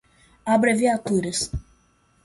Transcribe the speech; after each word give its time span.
abreviaturas 0.53 1.41